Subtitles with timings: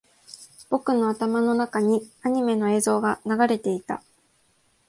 [0.71, 4.01] 僕の頭の中にアニメの映像が流れていた